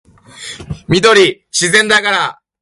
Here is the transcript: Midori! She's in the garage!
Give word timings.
Midori! 0.89 1.43
She's 1.51 1.75
in 1.75 1.87
the 1.87 2.01
garage! 2.01 2.33